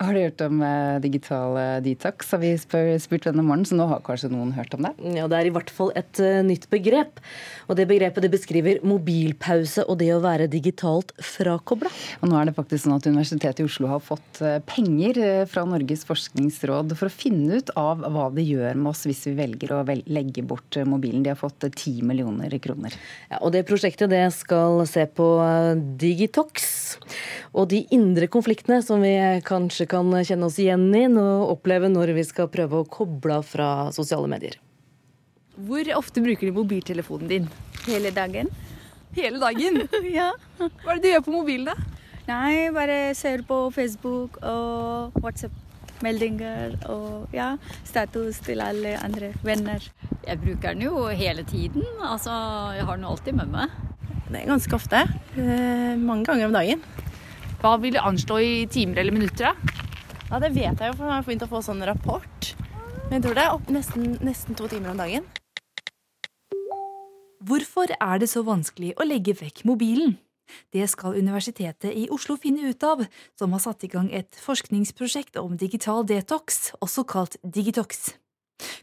Har 0.00 0.16
du 0.16 0.22
hørt 0.22 0.40
om 0.40 0.62
eh, 0.64 0.96
digital 1.04 1.58
eh, 1.60 1.78
detox, 1.84 2.30
har 2.32 2.40
vi 2.40 2.54
spurt 2.56 3.26
denne 3.26 3.42
morgenen, 3.44 3.66
så 3.68 3.76
nå 3.76 3.84
har 3.90 4.00
kanskje 4.00 4.30
noen 4.32 4.54
hørt 4.56 4.72
om 4.72 4.86
det? 4.86 4.94
Ja, 5.12 5.26
det 5.28 5.36
er 5.36 5.48
i 5.50 5.52
hvert 5.52 5.68
fall 5.76 5.90
et 5.98 6.16
uh, 6.24 6.40
nytt 6.46 6.64
begrep. 6.72 7.20
Og 7.68 7.76
det 7.76 7.84
begrepet 7.90 8.24
det 8.24 8.30
beskriver 8.32 8.80
mobilpause 8.80 9.84
og 9.84 9.98
det 10.00 10.08
å 10.14 10.22
være 10.24 10.46
digitalt 10.48 11.12
frakobla. 11.20 11.92
Og 12.24 12.32
nå 12.32 12.38
er 12.40 12.48
det 12.48 12.54
faktisk 12.56 12.86
sånn 12.86 12.96
at 12.96 13.10
Universitetet 13.10 13.60
i 13.60 13.66
Oslo 13.68 13.90
har 13.92 14.00
fått 14.00 14.40
uh, 14.40 14.56
penger 14.64 15.20
uh, 15.20 15.42
fra 15.50 15.66
Norges 15.68 16.06
forskningsråd 16.08 16.96
for 16.96 17.10
å 17.10 17.12
finne 17.12 17.60
ut 17.60 17.74
av 17.76 18.00
hva 18.00 18.30
det 18.32 18.46
gjør 18.48 18.80
med 18.80 18.94
oss 18.94 19.04
hvis 19.04 19.26
vi 19.28 19.36
velger 19.42 19.76
å 19.76 19.82
vel 19.84 20.00
legge 20.08 20.46
bort 20.48 20.80
mobilen. 20.88 21.26
De 21.26 21.34
har 21.34 21.40
fått 21.42 21.68
ti 21.76 21.98
millioner 22.00 22.56
kroner. 22.64 22.96
Ja, 23.28 23.42
og 23.44 23.52
det 23.52 23.66
prosjektet 23.68 24.14
det 24.16 24.24
skal 24.32 24.80
se 24.88 25.04
på 25.04 25.28
Digitox 26.00 26.96
og 27.50 27.68
de 27.72 27.82
indre 27.94 28.28
konfliktene 28.30 28.78
som 28.84 29.02
vi 29.02 29.14
kanskje 29.46 29.88
kan 29.90 30.12
kjenne 30.22 30.46
oss 30.46 30.58
igjen 30.62 30.88
i 30.94 31.06
og 31.10 31.56
oppleve 31.56 31.90
når 31.90 32.14
vi 32.18 32.24
skal 32.26 32.50
prøve 32.52 32.82
å 32.82 32.88
koble 32.88 33.40
av 33.40 33.46
fra 33.48 33.70
sosiale 33.94 34.30
medier. 34.30 34.58
Hvor 35.60 35.88
ofte 35.98 36.22
bruker 36.24 36.48
du 36.48 36.56
mobiltelefonen 36.56 37.30
din? 37.30 37.48
Hele 37.88 38.12
dagen. 38.14 38.48
Hele 39.16 39.40
dagen? 39.42 39.82
ja. 40.18 40.30
Hva 40.60 40.94
er 40.94 41.00
det 41.00 41.02
du 41.02 41.10
gjør 41.10 41.26
på 41.26 41.34
mobilen, 41.34 41.72
da? 41.72 41.98
Nei, 42.30 42.70
bare 42.70 43.10
ser 43.18 43.42
på 43.48 43.64
Facebook 43.74 44.38
og 44.46 45.16
WhatsApp-meldinger 45.18 46.76
og 46.92 47.34
ja, 47.34 47.56
status 47.82 48.38
til 48.46 48.62
alle 48.62 48.94
andre 49.02 49.32
venner. 49.42 49.82
Jeg 50.22 50.38
bruker 50.44 50.76
den 50.76 50.86
jo 50.86 51.08
hele 51.08 51.42
tiden. 51.48 51.82
Altså, 51.98 52.30
jeg 52.76 52.86
har 52.86 53.00
den 53.00 53.10
alltid 53.10 53.40
med 53.40 53.50
meg. 53.56 53.78
Det 54.30 54.44
er 54.44 54.46
ganske 54.52 54.76
ofte. 54.78 55.02
Eh, 55.34 55.96
mange 55.98 56.28
ganger 56.28 56.46
om 56.46 56.54
dagen. 56.54 56.84
Hva 57.60 57.74
vil 57.76 57.92
du 57.92 57.98
anslå 58.00 58.38
i 58.40 58.52
timer 58.72 59.02
eller 59.02 59.12
minutter, 59.12 59.50
da? 59.50 59.74
Ja, 60.30 60.38
Det 60.40 60.48
vet 60.54 60.80
jeg 60.80 60.88
jo, 60.88 60.94
for 60.96 61.04
jeg 61.04 61.12
har 61.12 61.24
begynt 61.26 61.42
å 61.44 61.48
få 61.50 61.60
sånn 61.60 61.82
rapport. 61.84 62.54
Men 63.10 63.18
jeg 63.18 63.24
tror 63.26 63.36
det 63.36 63.42
er 63.42 63.52
opp 63.52 63.68
nesten, 63.68 64.06
nesten 64.24 64.56
to 64.56 64.68
timer 64.70 64.94
om 64.94 65.02
dagen. 65.02 65.26
Hvorfor 67.44 67.92
er 67.92 68.22
det 68.22 68.30
så 68.32 68.40
vanskelig 68.46 68.94
å 68.96 69.04
legge 69.04 69.34
vekk 69.36 69.66
mobilen? 69.68 70.16
Det 70.72 70.88
skal 70.88 71.18
Universitetet 71.20 71.92
i 71.92 72.06
Oslo 72.08 72.38
finne 72.40 72.72
ut 72.72 72.82
av, 72.82 73.04
som 73.36 73.52
har 73.52 73.60
satt 73.60 73.84
i 73.84 73.92
gang 73.92 74.08
et 74.08 74.40
forskningsprosjekt 74.40 75.36
om 75.36 75.60
digital 75.60 76.06
detox, 76.08 76.72
også 76.80 77.04
kalt 77.04 77.36
Digitox. 77.44 78.14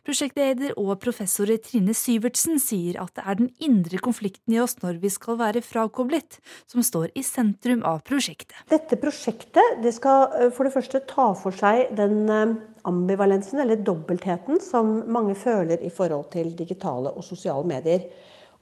Prosjektleder 0.07 0.75
og 0.79 0.95
professor 1.03 1.49
Trine 1.63 1.95
Syvertsen 1.97 2.61
sier 2.61 2.99
at 3.01 3.13
det 3.17 3.25
er 3.25 3.39
den 3.41 3.51
indre 3.63 3.99
konflikten 4.03 4.55
i 4.55 4.61
oss 4.63 4.77
når 4.81 5.01
vi 5.03 5.11
skal 5.13 5.39
være 5.41 5.63
frakoblet, 5.65 6.39
som 6.69 6.85
står 6.85 7.11
i 7.17 7.25
sentrum 7.25 7.83
av 7.87 8.03
prosjektet. 8.07 8.57
Dette 8.71 8.99
prosjektet 9.01 9.81
det 9.83 9.93
skal 9.97 10.27
eh, 10.37 10.49
for 10.53 10.67
det 10.67 10.75
første 10.75 11.03
ta 11.09 11.29
for 11.37 11.55
seg 11.55 11.93
den 11.97 12.23
eh, 12.31 12.55
ambivalensen, 12.87 13.59
eller 13.63 13.81
dobbeltheten, 13.83 14.61
som 14.63 15.01
mange 15.11 15.35
føler 15.35 15.81
i 15.83 15.91
forhold 15.93 16.29
til 16.33 16.53
digitale 16.55 17.11
og 17.11 17.25
sosiale 17.25 17.67
medier. 17.67 18.07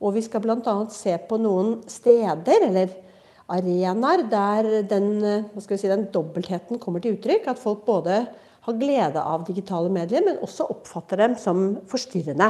Og 0.01 0.15
vi 0.17 0.23
skal 0.25 0.43
bl.a. 0.43 0.77
se 0.91 1.13
på 1.29 1.39
noen 1.39 1.77
steder, 1.89 2.65
eller 2.69 2.95
arenaer, 3.51 4.25
der 4.31 4.71
den, 4.89 5.11
eh, 5.23 5.61
si, 5.61 5.87
den 5.87 6.09
dobbeltheten 6.13 6.81
kommer 6.81 7.03
til 7.03 7.17
uttrykk. 7.17 7.47
At 7.53 7.61
folk 7.61 7.85
både 7.85 8.25
har 8.65 8.79
glede 8.79 9.21
av 9.21 9.45
digitale 9.47 9.91
medier, 9.93 10.23
men 10.25 10.41
også 10.43 10.67
oppfatter 10.73 11.21
dem 11.21 11.35
som 11.39 11.67
forstyrrende. 11.89 12.49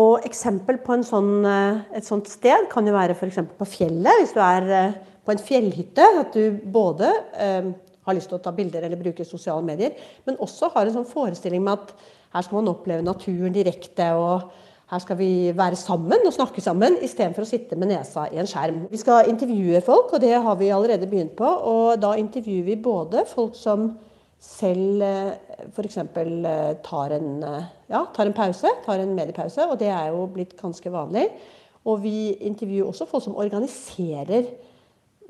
Og 0.00 0.26
eksempel 0.26 0.78
på 0.82 1.00
sånn, 1.06 1.44
eh, 1.46 1.80
et 1.98 2.06
sånt 2.06 2.28
sted 2.30 2.68
kan 2.70 2.86
jo 2.86 2.94
være 2.94 3.16
f.eks. 3.16 3.40
på 3.58 3.66
fjellet. 3.66 4.20
Hvis 4.20 4.34
du 4.36 4.42
er 4.42 4.68
eh, 4.70 4.98
på 5.24 5.34
en 5.34 5.42
fjellhytte. 5.42 6.06
At 6.22 6.34
du 6.34 6.58
både 6.72 7.10
eh, 7.38 7.70
har 8.06 8.16
lyst 8.16 8.30
til 8.32 8.38
å 8.40 8.42
ta 8.42 8.52
bilder 8.54 8.86
eller 8.86 9.00
bruke 9.00 9.26
sosiale 9.28 9.62
medier, 9.64 9.94
men 10.26 10.40
også 10.42 10.72
har 10.74 10.86
en 10.86 11.00
sånn 11.00 11.10
forestilling 11.10 11.62
med 11.66 11.78
at 11.78 11.94
her 12.34 12.46
skal 12.46 12.60
man 12.60 12.72
oppleve 12.72 13.04
naturen 13.04 13.54
direkte. 13.54 14.12
og 14.16 14.50
her 14.90 14.98
skal 14.98 15.18
vi 15.20 15.52
være 15.54 15.78
sammen 15.78 16.24
og 16.26 16.32
snakke 16.34 16.62
sammen, 16.64 16.96
istedenfor 16.98 17.44
å 17.44 17.46
sitte 17.46 17.76
med 17.78 17.92
nesa 17.92 18.24
i 18.26 18.40
en 18.42 18.48
skjerm. 18.50 18.88
Vi 18.90 18.98
skal 18.98 19.28
intervjue 19.30 19.78
folk, 19.86 20.16
og 20.16 20.22
det 20.24 20.32
har 20.34 20.56
vi 20.58 20.72
allerede 20.74 21.06
begynt 21.06 21.36
på. 21.38 21.46
Og 21.46 22.00
da 22.02 22.16
intervjuer 22.18 22.64
vi 22.66 22.74
både 22.74 23.22
folk 23.30 23.54
som 23.54 23.92
selv 24.40 25.04
eh, 25.04 25.34
f.eks. 25.68 25.98
Eh, 26.00 26.72
tar, 26.84 27.12
eh, 27.12 27.68
ja, 27.92 28.02
tar 28.14 28.26
en 28.28 28.36
pause, 28.36 28.72
tar 28.86 29.02
en 29.02 29.14
mediepause, 29.16 29.66
og 29.68 29.78
det 29.80 29.90
er 29.92 30.08
jo 30.14 30.24
blitt 30.32 30.56
ganske 30.58 30.92
vanlig. 30.92 31.26
Og 31.88 32.00
vi 32.02 32.32
intervjuer 32.48 32.88
også 32.88 33.08
folk 33.08 33.24
som 33.24 33.36
organiserer 33.40 34.48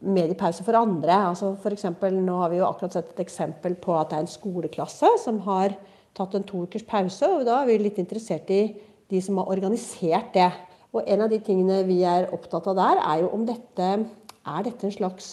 mediepause 0.01 0.65
for 0.65 0.79
andre. 0.79 1.13
Altså 1.29 1.53
for 1.61 1.75
eksempel, 1.75 2.15
nå 2.15 2.39
har 2.41 2.53
vi 2.53 2.61
jo 2.61 2.69
akkurat 2.69 2.97
sett 2.97 3.13
et 3.13 3.25
eksempel 3.27 3.77
på 3.83 3.95
at 3.99 4.11
det 4.11 4.19
er 4.19 4.25
en 4.25 4.33
skoleklasse 4.33 5.11
som 5.23 5.43
har 5.47 5.75
tatt 6.17 6.35
en 6.35 6.47
to 6.47 6.65
ukers 6.67 6.87
pause, 6.87 7.27
og 7.27 7.45
da 7.47 7.61
er 7.61 7.69
vi 7.69 7.79
litt 7.83 8.01
interessert 8.03 8.51
i 8.51 8.63
de 9.11 9.21
som 9.23 9.39
har 9.39 9.51
organisert 9.51 10.33
det. 10.35 10.49
Og 10.95 11.07
en 11.07 11.23
av 11.23 11.31
de 11.31 11.39
tingene 11.43 11.83
vi 11.87 12.01
er 12.07 12.31
opptatt 12.35 12.67
av 12.71 12.79
der, 12.79 13.03
er 13.03 13.23
jo 13.23 13.31
om 13.35 13.45
dette 13.47 13.93
er 14.41 14.67
dette 14.67 14.87
en 14.87 14.95
slags 14.95 15.29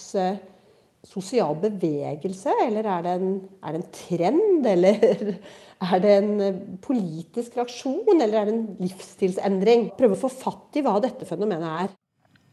sosial 1.06 1.56
bevegelse, 1.62 2.54
eller 2.66 2.88
er 2.90 3.06
det, 3.06 3.14
en, 3.20 3.38
er 3.64 3.76
det 3.76 3.82
en 3.82 3.94
trend? 3.96 4.68
Eller 4.74 5.38
er 5.78 6.02
det 6.02 6.14
en 6.18 6.60
politisk 6.82 7.60
reaksjon, 7.60 8.18
eller 8.18 8.40
er 8.40 8.50
det 8.50 8.54
en 8.56 8.64
livsstilsendring? 8.82 9.92
Prøve 10.00 10.18
å 10.18 10.22
få 10.24 10.32
fatt 10.34 10.80
i 10.80 10.82
hva 10.82 10.96
dette 11.04 11.28
fenomenet 11.30 11.86
er. 11.86 11.96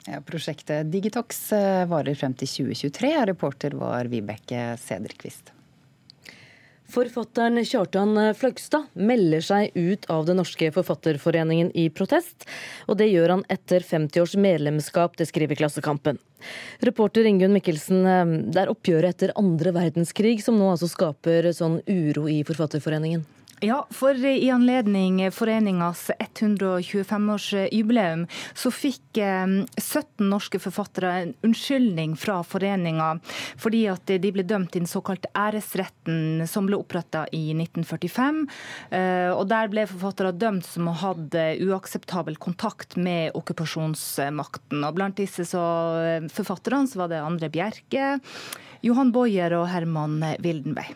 Ja, 0.05 0.21
prosjektet 0.21 0.91
Digitox 0.93 1.47
eh, 1.57 1.87
varer 1.89 2.17
frem 2.21 2.35
til 2.37 2.51
2023. 2.69 3.15
Reporter 3.33 3.77
var 3.81 4.13
Vibeke 4.13 4.75
Sederqvist. 4.83 5.55
Forfatteren 6.93 7.65
Kjartan 7.65 8.13
Fløgstad 8.37 8.91
melder 8.93 9.41
seg 9.43 9.73
ut 9.75 10.05
av 10.13 10.27
Den 10.29 10.37
norske 10.39 10.69
forfatterforeningen 10.75 11.71
i 11.75 11.89
protest. 11.89 12.45
Og 12.87 12.99
det 13.01 13.09
gjør 13.09 13.37
han 13.37 13.45
etter 13.49 13.81
50 13.81 14.21
års 14.21 14.37
medlemskap, 14.37 15.17
det 15.17 15.29
skriver 15.31 15.59
Klassekampen. 15.59 16.21
Reporter 16.85 17.25
Ingunn 17.25 17.55
Mikkelsen, 17.57 18.05
eh, 18.07 18.35
det 18.53 18.61
er 18.63 18.73
oppgjøret 18.73 19.17
etter 19.17 19.33
andre 19.41 19.73
verdenskrig 19.73 20.43
som 20.45 20.59
nå 20.61 20.69
altså 20.75 20.91
skaper 20.91 21.49
sånn 21.57 21.81
uro 21.89 22.29
i 22.29 22.43
Forfatterforeningen? 22.45 23.25
Ja, 23.63 23.87
for 23.91 24.27
i 24.27 24.51
anledning 24.51 25.31
foreningas 25.33 26.11
125-årsjubileum 26.19 28.27
så 28.55 28.71
fikk 28.75 29.01
17 29.15 29.23
eh, 29.23 29.47
norske 30.27 30.59
forfattere 30.59 31.13
en 31.21 31.35
unnskyldning 31.47 32.17
fra 32.19 32.43
foreninga 32.43 33.21
fordi 33.61 33.87
at 33.93 34.11
de 34.11 34.33
ble 34.35 34.43
dømt 34.43 34.75
i 34.75 34.81
den 34.83 34.91
såkalte 34.91 35.31
æresretten 35.39 36.43
som 36.51 36.67
ble 36.67 36.77
oppretta 36.83 37.29
i 37.31 37.55
1945. 37.55 38.43
Eh, 38.91 39.31
og 39.31 39.47
der 39.55 39.71
ble 39.73 39.87
forfattere 39.93 40.35
dømt 40.35 40.67
som 40.67 40.91
hadde 40.91 41.55
uakseptabel 41.63 42.35
kontakt 42.43 42.99
med 42.99 43.31
okkupasjonsmakten. 43.39 44.83
Og 44.83 44.95
blant 44.99 45.15
disse 45.23 45.47
så 45.55 45.65
eh, 46.03 46.27
forfatterne 46.27 46.91
så 46.91 47.05
var 47.05 47.15
det 47.15 47.23
Andre 47.23 47.55
Bjerke, 47.55 48.19
Johan 48.85 49.15
Bojer 49.15 49.55
og 49.57 49.71
Herman 49.71 50.19
Wildenvey. 50.43 50.91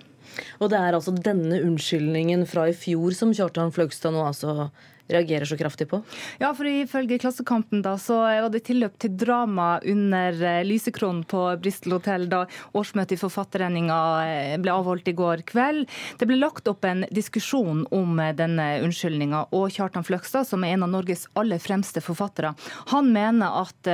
Og 0.58 0.70
det 0.72 0.78
er 0.80 0.98
altså 0.98 1.14
denne 1.14 1.62
unnskyldningen 1.64 2.46
fra 2.48 2.68
i 2.70 2.76
fjor 2.76 3.16
som 3.16 3.34
Kjartan 3.34 3.74
Fløgstad 3.74 4.14
nå 4.14 4.26
altså 4.26 4.70
reagerer 5.08 5.44
så 5.44 5.56
kraftig 5.56 5.88
på? 5.88 6.00
Ja, 6.38 6.50
for 6.56 6.68
ifølge 6.68 7.18
Klassekampen 7.20 7.82
da, 7.84 7.94
så 8.00 8.18
var 8.22 8.50
det 8.52 8.64
tilløp 8.68 8.98
til 9.00 9.14
drama 9.18 9.78
under 9.80 10.42
eh, 10.44 10.64
lysekronen 10.68 11.24
på 11.28 11.44
Bristol 11.62 11.96
hotell 11.98 12.28
da 12.30 12.44
årsmøtet 12.76 13.16
i 13.16 13.20
Forfatterforeninga 13.20 14.00
eh, 14.26 14.56
ble 14.60 14.74
avholdt 14.74 15.08
i 15.08 15.16
går 15.18 15.44
kveld. 15.48 15.88
Det 16.20 16.28
ble 16.28 16.40
lagt 16.40 16.68
opp 16.70 16.84
en 16.88 17.06
diskusjon 17.14 17.86
om 17.94 18.20
eh, 18.22 18.34
denne 18.36 18.68
unnskyldninga, 18.84 19.46
og 19.56 19.72
Kjartan 19.74 20.06
Fløgstad, 20.06 20.48
som 20.48 20.64
er 20.64 20.76
en 20.76 20.86
av 20.86 20.92
Norges 20.92 21.26
aller 21.38 21.62
fremste 21.62 22.02
forfattere, 22.04 22.54
han 22.92 23.08
mener 23.12 23.62
at 23.62 23.88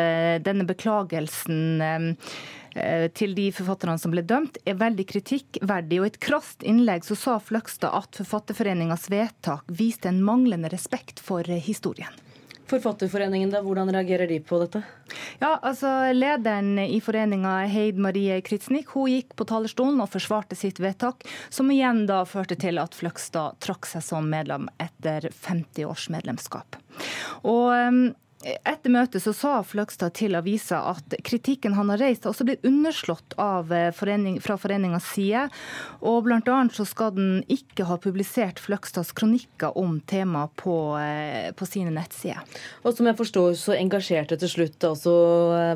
denne 0.45 0.65
beklagelsen 0.67 1.81
til 3.15 3.35
de 3.37 3.49
forfatterne 3.55 3.99
som 4.03 4.15
ble 4.15 4.25
dømt, 4.27 4.59
er 4.67 4.79
veldig 4.81 5.07
kritikkverdig. 5.13 6.01
Og 6.01 6.09
I 6.09 6.13
et 6.13 6.21
krast 6.23 6.65
innlegg 6.67 7.07
så 7.07 7.17
sa 7.19 7.39
Fløgstad 7.43 7.95
at 7.95 8.19
Forfatterforeningas 8.19 9.09
vedtak 9.13 9.69
viste 9.69 10.11
en 10.11 10.23
manglende 10.25 10.71
respekt 10.73 11.23
for 11.23 11.47
eh, 11.49 11.63
historien. 11.63 12.11
Forfatterforeningen, 12.67 13.51
da, 13.53 13.61
Hvordan 13.63 13.91
reagerer 13.93 14.27
de 14.27 14.39
på 14.41 14.59
dette? 14.63 14.81
Ja, 15.39 15.59
altså 15.61 16.13
Lederen 16.17 16.79
i 16.81 16.97
foreninga, 17.05 17.59
Heid 17.69 18.01
Marie 18.01 18.41
Kritsnik, 18.41 18.95
hun 18.97 19.11
gikk 19.13 19.35
på 19.37 19.45
talerstolen 19.49 20.01
og 20.01 20.09
forsvarte 20.15 20.57
sitt 20.57 20.81
vedtak, 20.81 21.27
som 21.53 21.69
igjen 21.71 22.07
da 22.09 22.23
førte 22.25 22.57
til 22.57 22.81
at 22.81 22.97
Fløgstad 22.97 23.61
trakk 23.65 23.87
seg 23.91 24.07
som 24.07 24.31
medlem 24.33 24.71
etter 24.81 25.29
50 25.29 25.85
års 25.91 26.09
medlemskap. 26.15 26.81
Og 27.45 27.69
ehm, 27.77 28.05
etter 28.45 28.93
møtet 28.93 29.23
så 29.25 29.33
sa 29.37 29.53
Fløgstad 29.65 30.15
til 30.19 30.37
avisa 30.37 30.83
at 30.91 31.17
kritikken 31.25 31.77
han 31.79 31.93
har 31.93 32.03
reist, 32.03 32.27
har 32.27 32.35
også 32.35 32.47
blitt 32.49 32.65
underslått 32.67 33.37
eh, 33.39 33.91
forening, 33.97 34.41
fra 34.45 34.59
foreningas 34.61 35.07
side. 35.15 35.47
Og 36.05 36.25
bl.a. 36.27 36.59
så 36.75 36.87
skal 36.89 37.15
den 37.17 37.31
ikke 37.53 37.89
ha 37.89 37.99
publisert 38.01 38.61
Fløgstads 38.63 39.15
kronikker 39.17 39.77
om 39.81 39.99
temaet 40.11 40.55
på, 40.61 40.77
eh, 41.01 41.53
på, 41.57 41.69
sine 41.69 41.95
nettsider. 41.95 42.43
Og 42.85 42.97
som 42.97 43.09
jeg 43.09 43.19
forstår, 43.19 43.55
så 43.61 43.79
engasjerte 43.79 44.39
til 44.41 44.53
slutt 44.53 44.91
altså 44.91 45.15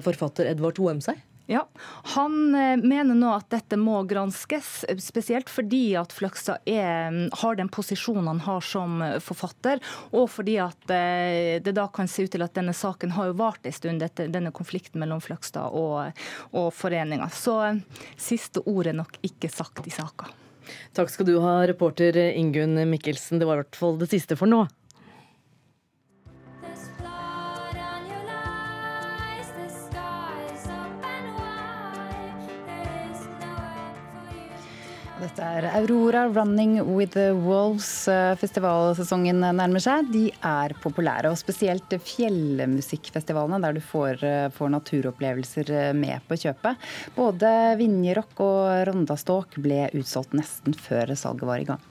forfatter 0.04 0.52
Edvard 0.52 0.78
Hoem 0.82 1.02
seg? 1.04 1.24
Ja, 1.50 1.68
Han 2.14 2.54
eh, 2.54 2.76
mener 2.76 3.16
nå 3.16 3.30
at 3.32 3.46
dette 3.48 3.78
må 3.80 4.02
granskes, 4.04 4.82
spesielt 5.00 5.48
fordi 5.48 5.94
at 5.96 6.12
Fløgstad 6.12 6.68
har 6.68 7.56
den 7.56 7.70
posisjonen 7.72 8.28
han 8.28 8.42
har 8.44 8.60
som 8.60 9.00
forfatter, 9.24 9.80
og 10.12 10.26
fordi 10.28 10.58
at 10.60 10.92
eh, 10.92 11.56
det 11.64 11.72
da 11.78 11.86
kan 11.88 12.10
se 12.10 12.26
ut 12.26 12.34
til 12.36 12.44
at 12.44 12.52
denne 12.58 12.74
saken 12.76 13.14
har 13.16 13.30
jo 13.30 13.38
vart 13.40 13.64
en 13.64 13.72
stund, 13.72 14.04
dette, 14.04 14.28
denne 14.28 14.52
konflikten 14.52 15.00
mellom 15.00 15.22
Fløgstad 15.24 15.72
og, 15.72 16.20
og 16.52 16.68
foreninga. 16.76 17.30
Så 17.32 17.56
eh, 17.64 17.80
siste 18.20 18.60
ord 18.68 18.92
er 18.92 19.00
nok 19.00 19.16
ikke 19.24 19.48
sagt 19.48 19.88
i 19.88 19.94
saka. 19.94 20.28
Takk 20.92 21.08
skal 21.08 21.30
du 21.30 21.38
ha, 21.40 21.62
reporter 21.64 22.20
Ingunn 22.28 22.76
Mikkelsen. 22.92 23.40
Det 23.40 23.48
var 23.48 23.56
i 23.56 23.64
hvert 23.64 23.80
fall 23.86 23.96
det 24.04 24.10
siste 24.12 24.36
for 24.36 24.52
nå. 24.52 24.66
Dette 35.18 35.42
er 35.42 35.64
Aurora 35.74 36.28
Running 36.30 36.76
with 36.94 37.16
the 37.16 37.32
Wolves. 37.34 38.06
Eh, 38.06 38.36
festivalsesongen 38.38 39.42
nærmer 39.42 39.82
seg. 39.82 40.12
De 40.14 40.28
er 40.46 40.74
populære, 40.78 41.32
og 41.32 41.40
spesielt 41.40 41.90
fjellmusikkfestivalene, 42.06 43.58
der 43.64 43.74
du 43.74 43.82
får, 43.82 44.22
eh, 44.22 44.46
får 44.54 44.70
naturopplevelser 44.76 45.74
eh, 45.74 45.92
med 45.92 46.22
på 46.30 46.38
kjøpet. 46.38 46.88
Både 47.18 47.50
Vinjerock 47.82 48.38
og 48.46 48.86
Rondaståk 48.92 49.58
ble 49.58 49.88
utsolgt 49.98 50.38
nesten 50.38 50.78
før 50.78 51.16
salget 51.18 51.50
var 51.50 51.66
i 51.66 51.70
gang. 51.72 51.82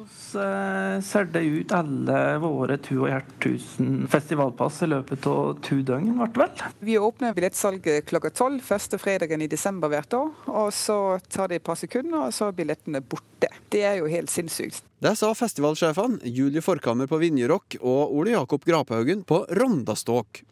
Vi 0.00 1.02
solgte 1.06 1.42
ut 1.44 1.72
alle 1.76 2.18
våre 2.42 2.76
2.000 2.76 4.06
festivalpass 4.10 4.82
i 4.84 4.90
løpet 4.90 5.26
av 5.30 5.56
to 5.66 5.80
døgn, 5.86 6.12
ble 6.18 6.44
vel. 6.44 6.66
Vi 6.84 6.98
åpner 6.98 7.34
billettsalget 7.36 8.08
klokka 8.10 8.32
tolv 8.34 8.64
første 8.64 9.00
fredagen 9.00 9.42
i 9.44 9.50
desember 9.50 9.92
hvert 9.92 10.16
år. 10.16 10.30
Og 10.50 10.70
så 10.74 11.18
tar 11.28 11.50
det 11.50 11.60
et 11.60 11.66
par 11.66 11.78
sekunder, 11.80 12.28
og 12.28 12.36
så 12.36 12.50
er 12.50 12.60
billettene 12.60 13.02
borte. 13.02 13.50
Det 13.70 13.84
er 13.86 14.00
jo 14.00 14.10
helt 14.10 14.32
sinnssykt. 14.32 14.89
Det 15.00 15.14
sa 15.16 15.30
festivalsjefene 15.32 16.28
Julie 16.28 16.60
Forkammer 16.60 17.08
på 17.08 17.16
Vinjerock 17.22 17.78
og 17.80 18.10
Ole 18.12 18.34
Jakob 18.34 18.66
Grapehaugen 18.68 19.22
på 19.24 19.46
Rondaståk. 19.56 20.42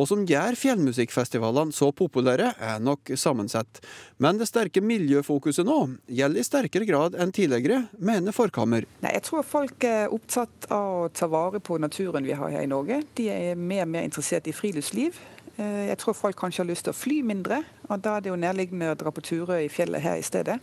Og 0.00 0.08
som 0.08 0.22
gjør 0.24 0.56
fjellmusikkfestivalene 0.56 1.76
så 1.76 1.90
populære, 1.92 2.54
er 2.56 2.80
nok 2.80 3.12
sammensett. 3.20 3.82
Men 4.16 4.40
det 4.40 4.48
sterke 4.48 4.80
miljøfokuset 4.80 5.68
nå 5.68 5.76
gjelder 6.08 6.40
i 6.40 6.46
sterkere 6.48 6.88
grad 6.88 7.18
enn 7.20 7.36
tidligere, 7.36 7.82
mener 8.00 8.32
Forkammer. 8.32 8.88
Nei, 9.04 9.12
jeg 9.18 9.26
tror 9.28 9.44
folk 9.44 9.84
er 9.84 10.08
opptatt 10.16 10.70
av 10.72 11.02
å 11.02 11.12
ta 11.12 11.28
vare 11.28 11.60
på 11.60 11.76
naturen 11.76 12.24
vi 12.24 12.40
har 12.40 12.56
her 12.56 12.64
i 12.64 12.72
Norge. 12.72 13.02
De 13.20 13.28
er 13.28 13.52
mer 13.52 13.84
og 13.84 13.94
mer 13.98 14.08
interessert 14.08 14.48
i 14.48 14.56
friluftsliv. 14.56 15.20
Eh, 15.60 15.90
jeg 15.92 16.00
tror 16.00 16.16
folk 16.16 16.40
kanskje 16.40 16.64
har 16.64 16.72
lyst 16.72 16.88
til 16.88 16.96
å 16.96 17.00
fly 17.04 17.20
mindre, 17.36 17.60
og 17.90 18.00
da 18.00 18.16
er 18.16 18.24
det 18.24 18.32
jo 18.32 18.42
nærliggende 18.48 18.94
å 18.94 19.00
dra 19.04 19.12
på 19.12 19.28
turer 19.28 19.66
i 19.66 19.72
fjellet 19.72 20.08
her 20.08 20.16
i 20.16 20.24
stedet. 20.24 20.62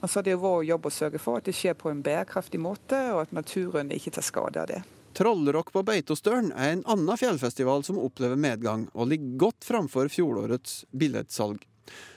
Og 0.00 0.10
så 0.10 0.20
er 0.20 0.26
det 0.26 0.34
jo 0.36 0.42
vår 0.44 0.66
jobb 0.68 0.88
å 0.88 0.92
sørge 0.92 1.20
for 1.22 1.40
at 1.40 1.48
det 1.48 1.56
skjer 1.56 1.76
på 1.78 1.90
en 1.90 2.02
bærekraftig 2.04 2.60
måte, 2.60 2.98
og 3.14 3.24
at 3.24 3.32
naturen 3.36 3.92
ikke 3.94 4.12
tar 4.16 4.26
skade 4.26 4.62
av 4.62 4.70
det. 4.70 4.82
Trollrock 5.16 5.70
på 5.72 5.80
Beitostølen 5.88 6.50
er 6.52 6.74
en 6.74 6.84
annen 6.92 7.16
fjellfestival 7.16 7.86
som 7.86 8.00
opplever 8.02 8.36
medgang, 8.36 8.84
og 8.92 9.08
ligger 9.12 9.38
godt 9.46 9.64
framfor 9.64 10.12
fjorårets 10.12 10.82
billettsalg. 10.92 11.64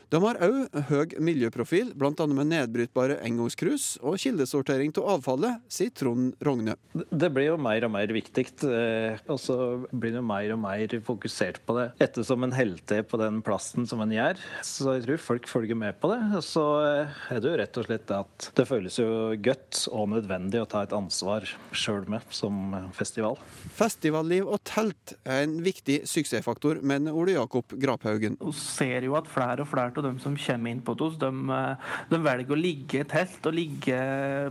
De 0.10 0.18
har 0.24 0.40
òg 0.42 0.78
høy 0.90 1.12
miljøprofil, 1.22 1.92
bl.a. 1.94 2.26
med 2.34 2.50
nedbrytbare 2.50 3.20
engangskrus 3.28 4.00
og 4.02 4.18
kildesortering 4.18 4.90
av 4.98 5.10
avfallet, 5.20 5.60
sier 5.70 5.92
Trond 5.94 6.32
Rogne. 6.42 6.74
Det 6.98 7.30
blir 7.30 7.52
jo 7.52 7.60
mer 7.62 7.86
og 7.86 7.92
mer 7.94 8.10
viktig, 8.16 8.48
eh, 8.66 9.20
og 9.30 9.38
så 9.38 9.58
blir 9.92 10.16
det 10.16 10.24
mer 10.26 10.56
og 10.56 10.62
mer 10.64 10.96
fokusert 11.06 11.62
på 11.62 11.76
det. 11.78 11.86
Ettersom 12.02 12.48
en 12.48 12.56
helter 12.58 13.04
på 13.06 13.20
den 13.22 13.44
plassen 13.46 13.86
som 13.90 14.02
en 14.02 14.16
gjør, 14.16 14.42
så 14.66 14.96
jeg 14.98 15.06
tror 15.06 15.22
folk 15.28 15.52
følger 15.52 15.78
med 15.78 16.00
på 16.02 16.10
det. 16.10 16.18
Og 16.40 16.46
så 16.48 16.66
eh, 16.88 17.22
er 17.36 17.46
det 17.46 17.52
jo 17.52 17.62
rett 17.62 17.80
og 17.84 17.88
slett 17.92 18.16
at 18.18 18.50
det 18.58 18.66
føles 18.72 18.98
jo 18.98 19.12
godt 19.46 19.84
og 19.94 20.10
nødvendig 20.16 20.64
å 20.64 20.70
ta 20.74 20.88
et 20.88 20.98
ansvar 20.98 21.46
sjøl 21.70 22.10
med 22.10 22.26
som 22.34 22.74
festival. 22.98 23.38
Festivalliv 23.78 24.50
og 24.50 24.58
telt 24.66 25.14
er 25.22 25.46
en 25.46 25.60
viktig 25.62 26.02
suksessfaktor, 26.10 26.82
mener 26.82 27.14
Ole 27.14 27.38
Jakob 27.38 27.78
Graphaugen. 27.78 28.42
Vi 28.42 28.58
ser 28.58 29.06
jo 29.06 29.14
at 29.22 29.30
flere 29.30 29.62
og 29.62 29.70
flere 29.70 29.99
av 30.00 30.06
de 30.08 30.20
som 30.24 30.38
kommer 30.40 30.72
inn 30.72 30.82
på 30.86 30.96
oss, 31.06 31.18
de, 31.20 31.30
de, 32.10 32.20
velger 32.24 32.56
å 32.56 32.60
ligge 32.60 33.02
i 33.02 33.08
telt 33.08 33.46
og 33.48 33.56
ligge 33.56 34.00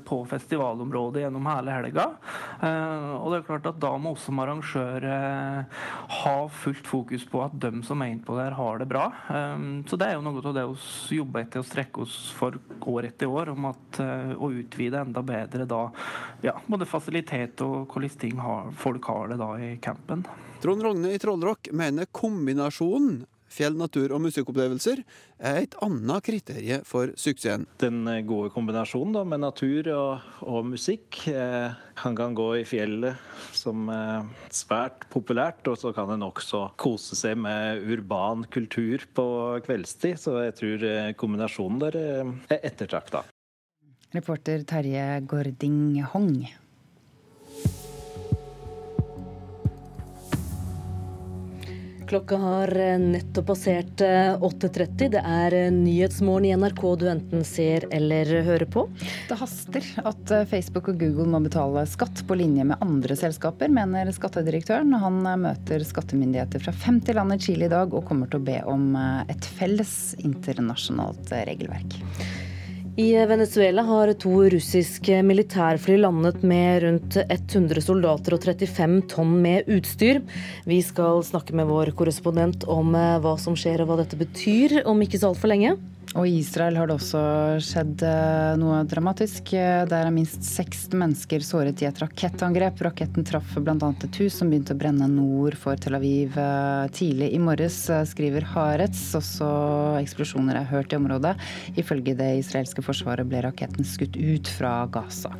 på 0.08 0.20
festivalområdet 0.30 1.24
gjennom 1.24 1.48
hele 1.50 1.74
helga. 1.74 2.06
Eh, 2.62 3.10
og 3.18 3.32
det 3.32 3.40
er 3.40 3.46
klart 3.48 3.68
at 3.70 3.80
da 3.82 3.92
må 4.00 4.14
vi 4.14 4.24
som 4.24 4.42
arrangør 4.42 5.08
eh, 5.08 5.84
ha 6.22 6.36
fullt 6.62 6.88
fokus 6.88 7.26
på 7.28 7.42
at 7.44 7.56
de 7.60 7.82
som 7.86 8.02
er 8.02 8.14
inne 8.14 8.26
på 8.26 8.36
der, 8.38 8.56
har 8.58 8.82
det 8.82 8.88
bra. 8.90 9.08
Eh, 9.28 9.56
så 9.88 10.00
det 10.00 10.10
er 10.10 10.18
jo 10.18 10.26
noe 10.26 10.42
av 10.42 10.56
det 10.56 10.66
vi 10.68 11.20
jobber 11.20 11.44
etter 11.44 11.64
å 11.64 11.68
strekke 11.68 12.04
oss 12.04 12.18
for 12.36 12.58
år 12.88 13.10
etter 13.10 13.30
år, 13.30 13.52
om 13.54 13.70
at 13.70 13.98
å 14.38 14.48
utvide 14.54 15.00
enda 15.02 15.22
bedre 15.26 15.66
da 15.68 15.80
ja, 16.44 16.54
både 16.66 16.86
fasilitet 16.88 17.60
og 17.64 17.88
hvordan 17.92 18.20
ting 18.20 18.38
har, 18.40 18.70
folk 18.78 19.08
har 19.10 19.32
det 19.32 19.40
da 19.40 19.50
i 19.60 19.72
campen. 19.82 20.24
Trond 20.62 20.82
Rogne 20.82 21.12
i 21.14 21.18
Trollrock 21.22 21.68
mener 21.72 22.08
kombinasjonen 22.10 23.20
fjell, 23.52 23.76
natur 23.78 24.12
og 24.14 24.22
musikkopplevelser 24.26 25.02
er 25.38 25.62
et 25.62 25.76
annet 25.84 26.24
kriterium 26.26 26.84
for 26.88 27.12
suksessen. 27.18 27.66
Den 27.82 28.02
eh, 28.10 28.22
gode 28.26 28.52
kombinasjonen 28.54 29.16
da, 29.16 29.24
med 29.28 29.42
natur 29.44 29.90
og, 29.94 30.28
og 30.44 30.68
musikk. 30.72 31.20
Eh, 31.30 31.74
han 32.02 32.18
kan 32.18 32.36
gå 32.38 32.48
i 32.60 32.66
fjellet, 32.68 33.18
som 33.56 33.88
er 33.92 34.20
eh, 34.20 34.30
svært 34.54 35.08
populært. 35.12 35.64
Og 35.70 35.80
så 35.80 35.92
kan 35.96 36.12
en 36.14 36.26
også 36.28 36.68
kose 36.80 37.18
seg 37.18 37.38
med 37.40 37.82
urban 37.88 38.46
kultur 38.52 39.08
på 39.14 39.26
kveldstid. 39.66 40.20
Så 40.20 40.38
jeg 40.44 40.56
tror 40.60 40.86
eh, 40.92 41.10
kombinasjonen 41.18 41.82
der 41.86 42.00
er 42.00 42.62
ettertrakta. 42.62 43.24
Reporter 44.14 44.62
Terje 44.64 45.20
Gording 45.28 46.00
Hong. 46.14 46.46
Klokka 52.08 52.36
har 52.36 52.70
eh, 52.80 52.98
nettopp 52.98 53.46
passert 53.50 54.00
8.30. 54.00 55.02
Eh, 55.04 55.10
det 55.12 55.20
er 55.20 55.56
eh, 55.58 55.66
Nyhetsmorgen 55.74 56.46
i 56.48 56.54
NRK 56.56 56.80
du 56.96 57.04
enten 57.10 57.44
ser 57.44 57.84
eller 57.92 58.30
hører 58.46 58.64
på. 58.64 58.86
Det 59.28 59.36
haster 59.36 59.84
at 60.08 60.32
Facebook 60.48 60.88
og 60.88 61.02
Google 61.02 61.28
må 61.28 61.42
betale 61.44 61.84
skatt 61.90 62.24
på 62.24 62.38
linje 62.40 62.64
med 62.70 62.80
andre 62.84 63.18
selskaper, 63.18 63.68
mener 63.68 64.08
skattedirektøren. 64.16 64.96
Han 65.04 65.20
møter 65.44 65.84
skattemyndigheter 65.84 66.64
fra 66.64 66.72
50 66.88 67.20
land 67.20 67.36
i 67.36 67.40
Chile 67.44 67.68
i 67.68 67.72
dag 67.76 67.92
og 67.92 68.08
kommer 68.08 68.32
til 68.32 68.40
å 68.40 68.48
be 68.48 68.60
om 68.72 68.94
et 69.28 69.52
felles 69.60 69.98
internasjonalt 70.24 71.36
regelverk. 71.44 72.00
I 72.98 73.12
Venezuela 73.30 73.82
har 73.86 74.10
to 74.18 74.48
russiske 74.50 75.20
militærfly 75.22 76.00
landet 76.00 76.40
med 76.42 76.80
rundt 76.82 77.18
100 77.20 77.84
soldater 77.86 78.34
og 78.34 78.42
35 78.42 78.96
tonn 79.12 79.36
med 79.44 79.70
utstyr. 79.70 80.18
Vi 80.66 80.80
skal 80.82 81.22
snakke 81.22 81.54
med 81.54 81.70
vår 81.70 81.92
korrespondent 81.94 82.66
om 82.66 82.90
eh, 82.98 83.20
hva 83.22 83.36
som 83.38 83.54
skjer 83.54 83.84
og 83.84 83.92
hva 83.92 84.00
dette 84.00 84.18
betyr 84.18 84.80
om 84.82 85.06
ikke 85.06 85.22
så 85.22 85.30
altfor 85.30 85.52
lenge. 85.54 85.76
Og 86.16 86.24
i 86.24 86.38
Israel 86.40 86.78
har 86.78 86.88
det 86.88 86.94
også 86.96 87.20
skjedd 87.60 88.02
eh, 88.06 88.54
noe 88.60 88.78
dramatisk. 88.88 89.52
Der 89.52 90.06
er 90.06 90.14
minst 90.14 90.46
seks 90.46 90.86
mennesker 90.96 91.44
såret 91.44 91.82
i 91.84 91.88
et 91.88 92.00
rakettangrep. 92.00 92.80
Raketten 92.86 93.26
traff 93.28 93.58
bl.a. 93.60 93.76
et 93.76 94.20
hus 94.22 94.38
som 94.40 94.48
begynte 94.48 94.72
å 94.72 94.80
brenne 94.80 95.10
nord 95.12 95.58
for 95.60 95.76
Tel 95.76 95.98
Aviv 95.98 96.38
eh, 96.40 96.86
tidlig 96.96 97.28
i 97.36 97.42
morges, 97.42 97.82
eh, 97.92 98.06
skriver 98.08 98.46
Haretz. 98.54 99.04
Også 99.20 99.50
eksplosjoner 100.00 100.62
er 100.62 100.72
hørt 100.72 100.96
i 100.96 101.00
området. 101.00 101.36
Ifølge 101.76 102.16
det 102.16 102.32
israelske 102.40 102.84
forsvaret 102.86 103.28
ble 103.28 103.44
raketten 103.44 103.84
skutt 103.86 104.16
ut 104.16 104.48
fra 104.56 104.80
Gaza. 104.92 105.36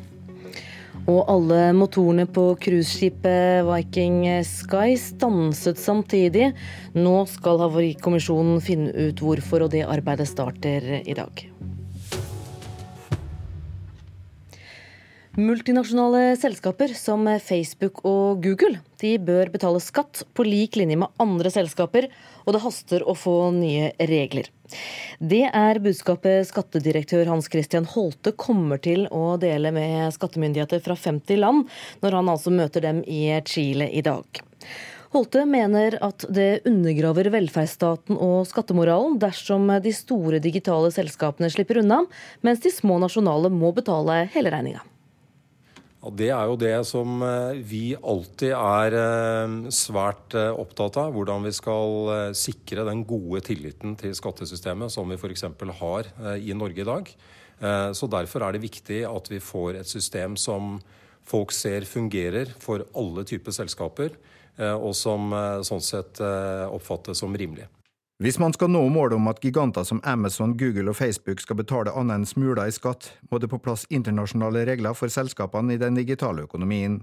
Og 1.09 1.23
alle 1.31 1.71
motorene 1.73 2.27
på 2.29 2.51
cruiseskipet 2.61 3.65
Viking 3.65 4.27
Sky 4.45 4.93
stanset 5.01 5.81
samtidig. 5.81 6.51
Nå 6.93 7.15
skal 7.31 7.63
Havarikommisjonen 7.63 8.61
finne 8.61 8.93
ut 9.09 9.23
hvorfor, 9.25 9.65
og 9.65 9.73
det 9.73 9.87
arbeidet 9.89 10.29
starter 10.29 10.99
i 11.01 11.17
dag. 11.17 11.49
Multinasjonale 15.39 16.33
selskaper 16.35 16.91
som 16.99 17.23
Facebook 17.39 18.01
og 18.07 18.41
Google 18.43 18.81
de 18.99 19.13
bør 19.23 19.47
betale 19.53 19.79
skatt 19.79 20.25
på 20.35 20.43
lik 20.43 20.75
linje 20.75 20.97
med 20.99 21.13
andre 21.23 21.51
selskaper, 21.53 22.09
og 22.43 22.55
det 22.57 22.61
haster 22.65 23.05
å 23.07 23.15
få 23.15 23.35
nye 23.55 23.93
regler. 24.09 24.49
Det 25.23 25.45
er 25.47 25.79
budskapet 25.85 26.49
skattedirektør 26.49 27.31
Hans 27.31 27.47
Christian 27.47 27.87
Holte 27.87 28.33
kommer 28.35 28.83
til 28.83 29.05
å 29.15 29.37
dele 29.39 29.71
med 29.71 30.11
skattemyndigheter 30.17 30.83
fra 30.83 30.99
50 30.99 31.39
land, 31.39 31.71
når 32.03 32.19
han 32.19 32.35
altså 32.35 32.51
møter 32.51 32.83
dem 32.89 33.01
i 33.07 33.23
Chile 33.47 33.87
i 33.95 34.03
dag. 34.03 34.43
Holte 35.15 35.47
mener 35.47 36.01
at 36.03 36.27
det 36.27 36.65
undergraver 36.67 37.31
velferdsstaten 37.31 38.19
og 38.19 38.43
skattemoralen 38.51 39.15
dersom 39.23 39.71
de 39.79 39.95
store 39.95 40.43
digitale 40.43 40.91
selskapene 40.91 41.47
slipper 41.53 41.79
unna, 41.85 42.03
mens 42.43 42.59
de 42.65 42.75
små 42.75 42.99
nasjonale 42.99 43.47
må 43.53 43.71
betale 43.77 44.25
hele 44.35 44.51
regninga. 44.51 44.83
Og 45.99 46.15
Det 46.15 46.29
er 46.31 46.45
jo 46.47 46.55
det 46.55 46.75
som 46.87 47.19
vi 47.67 47.91
alltid 47.97 48.53
er 48.55 48.93
svært 49.75 50.35
opptatt 50.37 50.95
av. 51.01 51.11
Hvordan 51.11 51.43
vi 51.43 51.51
skal 51.51 52.31
sikre 52.39 52.85
den 52.87 53.01
gode 53.03 53.41
tilliten 53.43 53.97
til 53.99 54.15
skattesystemet 54.15 54.93
som 54.93 55.11
vi 55.11 55.17
f.eks. 55.19 55.43
har 55.81 56.07
i 56.39 56.55
Norge 56.55 56.85
i 56.85 56.87
dag. 56.87 57.11
Så 57.91 58.07
Derfor 58.07 58.47
er 58.47 58.55
det 58.55 58.63
viktig 58.63 59.01
at 59.09 59.27
vi 59.27 59.41
får 59.43 59.81
et 59.81 59.91
system 59.91 60.37
som 60.39 60.77
folk 61.27 61.51
ser 61.51 61.83
fungerer 61.83 62.55
for 62.63 62.87
alle 62.95 63.25
typer 63.27 63.51
selskaper, 63.51 64.15
og 64.79 64.95
som 64.95 65.35
sånn 65.67 65.83
sett 65.83 66.23
oppfattes 66.23 67.19
som 67.19 67.35
rimelig. 67.35 67.67
Hvis 68.19 68.35
man 68.35 68.51
skal 68.51 68.67
nå 68.67 68.81
målet 68.91 69.15
om 69.15 69.29
at 69.31 69.37
giganter 69.39 69.85
som 69.87 70.01
Amazon, 70.03 70.57
Google 70.59 70.91
og 70.91 70.97
Facebook 70.99 71.39
skal 71.39 71.55
betale 71.55 71.93
annet 71.95 72.17
enn 72.19 72.25
smuler 72.27 72.67
i 72.67 72.73
skatt, 72.75 73.13
må 73.31 73.39
det 73.39 73.47
på 73.47 73.61
plass 73.63 73.85
internasjonale 73.87 74.65
regler 74.67 74.97
for 74.97 75.07
selskapene 75.07 75.77
i 75.77 75.79
den 75.79 75.95
digitale 75.95 76.43
økonomien. 76.43 76.97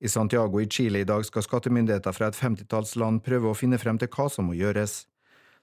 I 0.00 0.08
Santiago 0.08 0.62
i 0.62 0.70
Chile 0.72 1.02
i 1.02 1.08
dag 1.10 1.26
skal 1.28 1.44
skattemyndigheter 1.44 2.16
fra 2.16 2.30
et 2.32 2.38
femtitalls 2.38 2.94
land 2.96 3.20
prøve 3.26 3.50
å 3.50 3.58
finne 3.60 3.76
frem 3.76 4.00
til 4.00 4.08
hva 4.08 4.30
som 4.32 4.48
må 4.48 4.56
gjøres. 4.56 5.02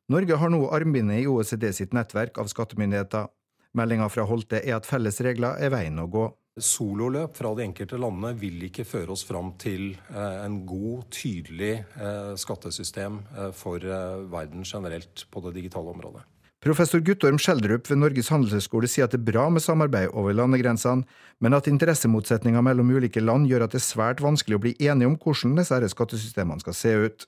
Norge 0.05 0.37
har 0.37 0.53
nå 0.53 0.61
armbindet 0.69 1.23
i 1.23 1.27
OECD 1.33 1.71
sitt 1.73 1.97
nettverk 1.97 2.37
av 2.37 2.53
skattemyndigheter. 2.53 3.31
Meldinga 3.73 4.11
fra 4.13 4.29
Holte 4.29 4.61
er 4.61 4.77
at 4.77 4.85
felles 4.85 5.17
regler 5.25 5.57
er 5.57 5.73
veien 5.73 5.97
å 5.97 6.05
gå. 6.05 6.27
Sololøp 6.55 7.35
fra 7.35 7.49
de 7.51 7.65
enkelte 7.65 7.97
landene 7.99 8.29
vil 8.39 8.61
ikke 8.63 8.85
føre 8.87 9.11
oss 9.11 9.25
fram 9.27 9.49
til 9.59 9.89
eh, 10.07 10.37
en 10.45 10.61
god, 10.63 11.09
tydelig 11.11 11.73
eh, 11.83 12.31
skattesystem 12.39 13.17
eh, 13.35 13.49
for 13.51 13.83
verden 14.31 14.63
generelt 14.63 15.25
på 15.31 15.43
det 15.43 15.57
digitale 15.57 15.91
området. 15.91 16.23
Professor 16.63 16.99
Guttorm 16.99 17.37
Schjelderup 17.37 17.89
ved 17.91 17.99
Norges 18.01 18.31
handelshøyskole 18.33 18.87
sier 18.89 19.05
at 19.05 19.13
det 19.13 19.19
er 19.19 19.27
bra 19.27 19.45
med 19.53 19.61
samarbeid 19.61 20.13
over 20.17 20.33
landegrensene, 20.33 21.05
men 21.43 21.53
at 21.53 21.67
interessemotsetninger 21.69 22.63
mellom 22.65 22.89
ulike 22.95 23.21
land 23.21 23.45
gjør 23.49 23.67
at 23.67 23.75
det 23.75 23.81
er 23.81 23.85
svært 23.85 24.23
vanskelig 24.23 24.57
å 24.57 24.63
bli 24.63 24.73
enige 24.79 25.11
om 25.11 25.17
hvordan 25.19 25.59
disse 25.59 25.91
skattesystemene 25.93 26.63
skal 26.63 26.77
se 26.77 26.95
ut. 27.05 27.27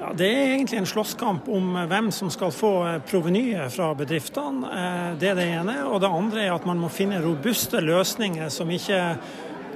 Ja, 0.00 0.10
det 0.12 0.28
er 0.28 0.52
egentlig 0.56 0.82
en 0.82 0.90
slåsskamp 0.90 1.48
om 1.48 1.72
hvem 1.88 2.10
som 2.12 2.28
skal 2.34 2.52
få 2.52 2.74
provenyet 3.08 3.72
fra 3.72 3.92
bedriftene. 3.96 4.68
Eh, 4.68 5.08
det 5.22 5.32
er 5.32 5.38
det 5.38 5.48
ene. 5.54 5.78
Og 5.88 6.02
det 6.04 6.10
andre 6.10 6.44
er 6.44 6.52
at 6.52 6.68
man 6.68 6.82
må 6.82 6.92
finne 6.92 7.22
robuste 7.24 7.80
løsninger 7.80 8.52
som 8.52 8.68
ikke 8.74 9.00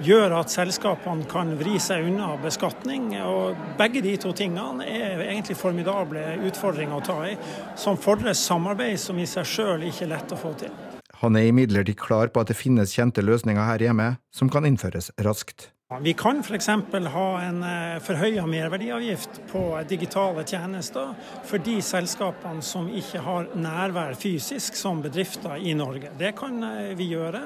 gjør 0.05 0.35
at 0.39 0.53
selskapene 0.53 1.27
kan 1.31 1.55
vri 1.61 1.79
seg 1.83 2.07
unna 2.09 2.33
beskatning. 2.43 3.11
og 3.23 3.57
Begge 3.79 4.03
de 4.05 4.17
to 4.21 4.33
tingene 4.37 4.87
er 4.87 5.25
egentlig 5.29 5.59
formidable 5.59 6.23
utfordringer 6.49 6.99
å 6.99 7.05
ta 7.05 7.19
i, 7.29 7.35
som 7.77 7.99
fordrer 8.01 8.37
samarbeid 8.39 8.99
som 9.01 9.19
i 9.19 9.27
seg 9.27 9.49
sjøl 9.49 9.89
ikke 9.89 10.07
er 10.07 10.15
lett 10.17 10.35
å 10.35 10.41
få 10.41 10.55
til. 10.61 10.75
Han 11.19 11.35
er 11.37 11.49
imidlertid 11.51 11.99
klar 11.99 12.31
på 12.31 12.45
at 12.45 12.53
det 12.53 12.59
finnes 12.59 12.95
kjente 12.95 13.25
løsninger 13.25 13.65
her 13.67 13.83
hjemme 13.89 14.13
som 14.31 14.51
kan 14.53 14.69
innføres 14.69 15.11
raskt. 15.27 15.73
Vi 16.05 16.13
kan 16.13 16.43
f.eks. 16.45 16.67
ha 17.15 17.29
en 17.41 17.63
eh, 17.65 17.95
forhøya 18.05 18.43
merverdiavgift 18.45 19.39
på 19.49 19.63
digitale 19.89 20.45
tjenester 20.45 21.15
for 21.49 21.65
de 21.65 21.79
selskapene 21.81 22.61
som 22.61 22.91
ikke 22.93 23.23
har 23.25 23.49
nærvær 23.57 24.13
fysisk 24.21 24.77
som 24.77 25.01
bedrifter 25.01 25.57
i 25.57 25.73
Norge. 25.73 26.13
Det 26.21 26.35
kan 26.37 26.61
eh, 26.61 26.93
vi 26.99 27.09
gjøre. 27.15 27.41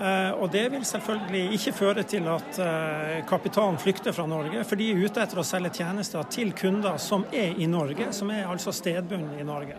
Eh, 0.00 0.30
og 0.40 0.48
Det 0.50 0.64
vil 0.72 0.84
selvfølgelig 0.86 1.56
ikke 1.58 1.72
føre 1.76 2.02
til 2.08 2.28
at 2.32 2.58
eh, 2.64 3.18
kapitalen 3.28 3.76
flykter 3.78 4.14
fra 4.16 4.24
Norge, 4.26 4.64
for 4.64 4.80
de 4.80 4.86
er 4.94 5.02
ute 5.04 5.20
etter 5.20 5.42
å 5.42 5.44
selge 5.44 5.74
tjenester 5.76 6.24
til 6.32 6.54
kunder 6.56 6.96
som 6.96 7.26
er 7.36 7.58
i 7.60 7.68
Norge, 7.68 8.08
som 8.16 8.32
er 8.32 8.48
altså 8.48 8.72
stedbundne 8.72 9.36
i 9.42 9.44
Norge. 9.44 9.76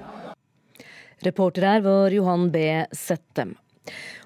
Reporter 1.25 1.65
her 1.65 1.81
var 1.85 2.13
Johan 2.13 2.49
B. 2.53 2.61
Settem. 2.93 3.55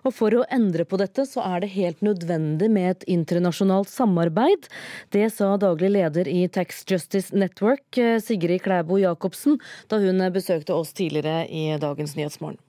Og 0.06 0.14
For 0.14 0.36
å 0.36 0.44
endre 0.52 0.84
på 0.86 1.00
dette, 1.00 1.24
så 1.26 1.42
er 1.48 1.64
det 1.64 1.72
helt 1.78 2.04
nødvendig 2.06 2.68
med 2.70 2.90
et 2.92 3.08
internasjonalt 3.16 3.90
samarbeid. 3.90 4.68
Det 5.16 5.30
sa 5.34 5.56
daglig 5.58 5.94
leder 5.96 6.28
i 6.28 6.44
Tax 6.52 6.84
Justice 6.92 7.32
Network, 7.32 7.88
eh, 7.98 8.20
Sigrid 8.20 8.68
Klæbo 8.68 9.00
Jacobsen, 9.00 9.62
da 9.88 10.04
hun 10.04 10.20
besøkte 10.36 10.76
oss 10.76 10.92
tidligere 10.92 11.48
i 11.48 11.70
Dagens 11.80 12.20
Nyhetsmorgen. 12.20 12.60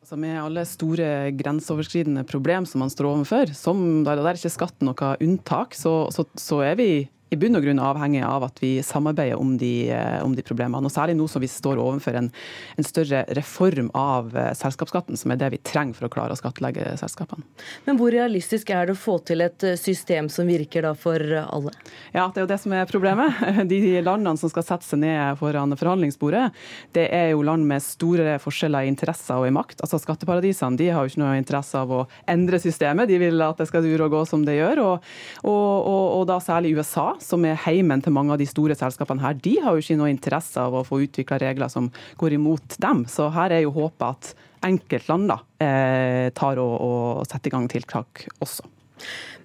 Altså 0.00 0.16
med 0.16 0.38
alle 0.40 0.62
store 0.64 1.06
grenseoverskridende 1.36 2.24
problem 2.24 2.64
som 2.66 2.80
man 2.80 2.92
står 2.92 3.10
overfor, 3.10 3.50
som 3.52 3.82
der, 4.06 4.16
der 4.16 4.30
er 4.30 4.38
ikke 4.38 4.52
skatt 4.54 4.86
noe 4.86 5.10
unntak, 5.20 5.76
så, 5.76 5.92
så, 6.14 6.24
så 6.40 6.62
er 6.64 6.78
vi 6.80 6.90
i 7.30 7.38
bunn 7.38 7.54
og 7.54 7.62
grunn 7.62 7.78
avhengig 7.82 8.22
av 8.26 8.44
at 8.48 8.58
vi 8.62 8.72
samarbeider 8.82 9.38
om 9.38 9.54
de, 9.58 9.90
eh, 9.94 10.18
om 10.24 10.34
de 10.34 10.42
problemene. 10.42 10.86
Og 10.86 10.90
Særlig 10.90 11.14
nå 11.16 11.28
som 11.30 11.42
vi 11.42 11.48
står 11.50 11.78
overfor 11.78 12.16
en, 12.18 12.30
en, 12.76 12.86
større 12.86 13.22
reform 13.38 13.90
av 13.94 14.34
eh, 14.36 14.50
selskapsskatten, 14.58 15.18
som 15.18 15.30
er 15.30 15.38
det 15.38 15.52
vi 15.54 15.60
trenger 15.62 15.94
for 15.94 16.08
å 16.08 16.12
klare 16.12 16.34
å 16.34 16.38
skattlegge 16.38 16.96
selskapene. 16.98 17.46
Men 17.86 18.00
hvor 18.00 18.10
realistisk 18.10 18.72
er 18.74 18.88
det 18.88 18.96
å 18.96 18.98
få 18.98 19.20
til 19.22 19.44
et 19.46 19.62
eh, 19.62 19.78
system 19.78 20.30
som 20.32 20.50
virker 20.50 20.88
da 20.88 20.94
for 20.98 21.22
alle? 21.22 21.74
Ja, 22.10 22.26
Det 22.26 22.42
er 22.42 22.48
jo 22.48 22.50
det 22.50 22.58
som 22.64 22.74
er 22.74 22.90
problemet. 22.90 23.38
De 23.70 23.80
landene 24.02 24.34
som 24.40 24.50
skal 24.50 24.66
sette 24.66 24.88
seg 24.88 25.02
ned 25.04 25.38
foran 25.38 25.76
forhandlingsbordet, 25.78 26.48
det 26.96 27.06
er 27.14 27.30
jo 27.30 27.44
land 27.46 27.62
med 27.68 27.82
store 27.84 28.40
forskjeller 28.42 28.88
i 28.88 28.90
interesser 28.90 29.38
og 29.38 29.46
i 29.46 29.54
makt. 29.54 29.84
Altså 29.84 30.00
Skatteparadisene 30.02 30.80
de 30.80 30.90
har 30.90 31.06
jo 31.06 31.12
ikke 31.12 31.22
noe 31.22 31.38
interesse 31.38 31.78
av 31.78 31.94
å 31.94 32.02
endre 32.30 32.58
systemet, 32.62 33.06
de 33.06 33.20
vil 33.22 33.46
at 33.46 33.62
det 33.62 33.68
skal 33.70 33.86
dure 33.86 34.08
og 34.08 34.18
gå 34.18 34.24
som 34.26 34.42
det 34.46 34.58
gjør. 34.58 34.82
og, 34.82 35.08
og, 35.46 35.54
og, 35.54 36.04
og 36.18 36.26
da 36.30 36.40
særlig 36.42 36.74
USA 36.80 37.12
som 37.22 37.44
er 37.46 37.58
heimen 37.66 38.02
til 38.02 38.14
mange 38.16 38.34
av 38.34 38.40
de 38.40 38.48
store 38.48 38.76
selskapene 38.78 39.22
her, 39.22 39.38
de 39.38 39.56
har 39.62 39.76
jo 39.76 39.84
ikke 39.84 39.98
noe 40.00 40.12
interesse 40.12 40.60
av 40.60 40.76
å 40.76 40.84
få 40.86 41.02
utvikla 41.06 41.40
regler 41.42 41.72
som 41.72 41.90
går 42.20 42.36
imot 42.38 42.78
dem. 42.82 43.04
Så 43.10 43.28
her 43.34 43.54
er 43.54 43.64
jo 43.64 43.74
håpet 43.76 44.06
at 44.08 44.32
enkeltland 44.66 45.32
eh, 45.62 46.28
tar 46.36 46.60
og, 46.60 46.74
og 46.80 47.28
setter 47.28 47.50
i 47.50 47.54
gang 47.54 47.68
tiltak 47.70 48.26
også. 48.40 48.68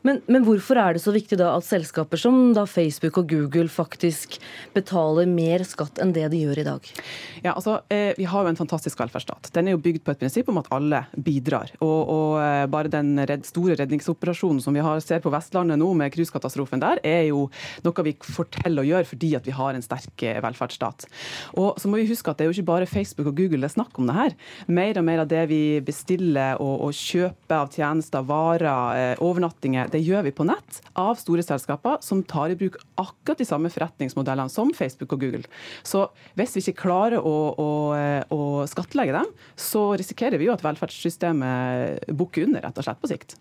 Men, 0.05 0.21
men, 0.29 0.43
hvorfor 0.45 0.77
er 0.77 0.93
det 0.93 1.01
så 1.01 1.13
viktig 1.15 1.37
da 1.39 1.49
at 1.55 1.65
selskaper 1.65 2.19
som 2.21 2.51
da 2.53 2.67
Facebook 2.69 3.17
og 3.17 3.31
Google 3.31 3.71
faktisk 3.71 4.37
betaler 4.75 5.25
mer 5.29 5.63
skatt 5.65 5.97
enn 6.03 6.13
det 6.13 6.27
de 6.29 6.43
gjør 6.43 6.61
i 6.61 6.65
dag? 6.67 6.89
Ja, 7.41 7.55
altså, 7.55 7.79
eh, 7.89 8.13
Vi 8.17 8.27
har 8.29 8.45
jo 8.45 8.51
en 8.51 8.59
fantastisk 8.59 8.99
velferdsstat. 9.01 9.49
Den 9.55 9.67
er 9.67 9.75
jo 9.75 9.81
bygd 9.81 10.03
på 10.05 10.13
et 10.13 10.21
prinsipp 10.21 10.51
om 10.53 10.59
at 10.61 10.69
alle 10.75 11.01
bidrar. 11.17 11.73
Og, 11.79 12.11
og 12.13 12.37
eh, 12.43 12.65
bare 12.69 12.91
den 12.93 13.17
store 13.45 13.79
redningsoperasjonen 13.79 14.61
som 14.61 14.77
vi 14.77 14.83
har, 14.85 15.01
ser 15.01 15.23
på 15.23 15.33
Vestlandet 15.33 15.81
nå 15.81 15.89
med 15.97 16.13
cruisekatastrofen 16.13 16.83
der, 16.83 17.01
er 17.01 17.25
jo 17.31 17.47
noe 17.85 18.05
vi 18.05 18.13
til 18.15 18.79
å 18.81 18.85
gjøre 18.85 19.09
fordi 19.09 19.33
at 19.37 19.47
vi 19.47 19.55
har 19.57 19.73
en 19.73 19.85
sterk 19.85 20.21
eh, 20.21 20.37
velferdsstat. 20.45 21.07
Og 21.57 21.81
så 21.81 21.89
må 21.89 21.97
vi 22.01 22.09
huske 22.11 22.29
at 22.29 22.37
det 22.37 22.45
er 22.45 22.51
jo 22.51 22.59
ikke 22.59 22.69
bare 22.69 22.89
Facebook 22.89 23.31
og 23.31 23.37
Google 23.39 23.63
det 23.65 23.71
er 23.71 23.77
snakk 23.79 23.97
om 23.97 24.05
det 24.09 24.19
her. 24.19 24.37
Mer 24.67 25.01
og 25.01 25.07
mer 25.07 25.23
av 25.25 25.31
det 25.31 25.47
vi 25.49 25.61
bestiller 25.85 26.61
og, 26.61 26.85
og 26.85 26.93
kjøper 26.93 27.57
av 27.57 27.73
tjenester, 27.73 28.25
varer, 28.29 29.17
overnattinger, 29.23 29.89
det 29.95 30.03
gjør 30.03 30.25
vi 30.27 30.33
på 30.35 30.45
nett 30.47 30.81
av 30.99 31.15
store 31.19 31.43
selskaper 31.45 32.01
som 32.03 32.23
tar 32.27 32.51
i 32.51 32.57
bruk 32.59 32.77
akkurat 32.99 33.39
de 33.39 33.47
samme 33.47 33.71
forretningsmodellene 33.71 34.51
som 34.51 34.73
Facebook 34.75 35.15
og 35.15 35.23
Google. 35.23 35.45
Så 35.87 36.05
hvis 36.35 36.57
vi 36.57 36.65
ikke 36.65 36.83
klarer 36.85 37.23
å, 37.23 37.35
å, 37.55 37.69
å 38.35 38.41
skattlegge 38.69 39.15
dem, 39.15 39.29
så 39.55 39.87
risikerer 39.95 40.41
vi 40.41 40.49
jo 40.49 40.55
at 40.55 40.65
velferdssystemet 40.65 42.11
bukker 42.15 42.49
under, 42.49 42.65
rett 42.65 42.81
og 42.81 42.87
slett, 42.87 42.99
på 43.01 43.11
sikt. 43.11 43.37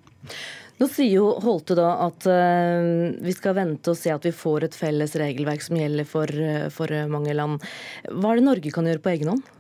Nå 0.81 0.89
sier 0.91 1.21
jo 1.21 1.27
Holte 1.45 1.77
da 1.79 1.91
at 2.09 2.25
uh, 2.27 3.15
vi 3.23 3.35
skal 3.35 3.55
vente 3.59 3.93
og 3.93 3.99
se 3.99 4.11
at 4.11 4.25
vi 4.27 4.35
får 4.35 4.69
et 4.69 4.79
felles 4.79 5.15
regelverk 5.21 5.63
som 5.63 5.79
gjelder 5.79 6.09
for, 6.09 6.31
for 6.75 6.95
mange 7.11 7.35
land. 7.37 7.63
Hva 8.11 8.33
er 8.33 8.41
det 8.41 8.49
Norge 8.49 8.75
kan 8.75 8.91
gjøre 8.91 9.03
på 9.05 9.15
egen 9.15 9.35
hånd? 9.35 9.53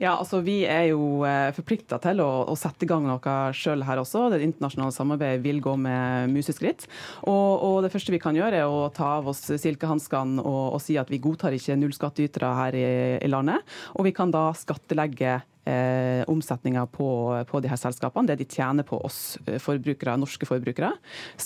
Ja, 0.00 0.16
altså 0.16 0.40
Vi 0.44 0.62
er 0.66 0.88
jo 0.90 1.22
eh, 1.28 1.52
forplikta 1.54 1.98
til 2.02 2.22
å, 2.24 2.30
å, 2.48 2.56
sette 2.58 2.86
i 2.86 2.90
gang 2.90 3.06
noe 3.06 3.36
sjøl 3.56 3.84
her 3.86 4.00
også. 4.02 4.28
Det 4.32 4.42
internasjonale 4.44 4.94
samarbeidet 4.94 5.42
vil 5.44 5.60
gå 5.62 5.76
med 5.80 6.32
museskritt. 6.32 6.88
Og, 7.26 7.50
og, 7.60 7.78
det 7.84 7.92
første 7.92 8.14
vi 8.14 8.22
kan 8.22 8.36
gjøre, 8.38 8.64
er 8.64 8.70
å 8.70 8.88
ta 8.94 9.18
av 9.20 9.30
oss 9.32 9.44
silkehanskene 9.50 10.42
og, 10.42 10.64
og, 10.76 10.80
si 10.82 10.98
at 11.00 11.12
vi 11.12 11.20
godtar 11.22 11.54
ikke 11.56 11.78
nullskattytere 11.78 12.52
her 12.58 12.78
i, 12.78 12.90
i 13.22 13.30
landet. 13.30 13.62
Og 13.96 14.08
vi 14.08 14.14
kan 14.16 14.32
da 14.34 14.48
skattelegge 14.56 15.40
eh, 15.64 16.22
omsetninga 16.30 16.86
på, 16.92 17.08
på 17.48 17.62
de 17.62 17.70
her 17.70 17.80
selskapene, 17.80 18.28
det 18.30 18.40
de 18.42 18.48
tjener 18.48 18.86
på 18.86 18.98
oss 19.04 19.38
eh, 19.46 19.60
forbrukere, 19.62 20.16
norske 20.20 20.48
forbrukere. 20.48 20.92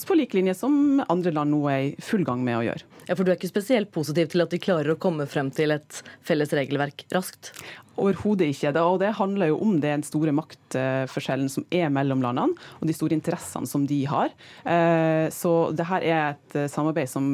På 0.06 0.18
lik 0.18 0.36
linje 0.36 0.54
som 0.56 1.00
andre 1.08 1.32
land 1.34 1.52
nå 1.52 1.64
er 1.72 1.80
i 1.88 1.94
full 2.02 2.24
gang 2.26 2.44
med 2.46 2.60
å 2.60 2.66
gjøre. 2.68 2.86
Ja, 3.06 3.14
For 3.14 3.24
du 3.24 3.32
er 3.32 3.38
ikke 3.38 3.50
spesielt 3.50 3.92
positiv 3.94 4.30
til 4.32 4.44
at 4.44 4.54
vi 4.54 4.62
klarer 4.62 4.94
å 4.94 5.00
komme 5.00 5.28
frem 5.30 5.50
til 5.54 5.74
et 5.74 6.02
felles 6.26 6.54
regelverk 6.56 7.06
raskt? 7.14 7.52
Overhodet 7.96 8.50
ikke. 8.52 8.74
Det, 8.76 8.82
og 8.84 8.98
det 9.00 9.14
handler 9.16 9.50
jo 9.50 9.60
om 9.64 9.78
den 9.80 10.02
store 10.04 10.34
maktforskjellen 10.36 11.48
som 11.48 11.64
er 11.72 11.88
mellom 11.88 12.20
landene, 12.20 12.52
og 12.76 12.90
de 12.90 12.96
store 12.96 13.16
interessene 13.16 13.68
som 13.70 13.86
de 13.88 14.02
har. 14.10 14.34
Eh, 14.68 15.26
så 15.32 15.52
det 15.72 15.86
her 15.88 16.04
er 16.04 16.20
et 16.34 16.58
eh, 16.58 16.68
samarbeid 16.70 17.08
som, 17.08 17.24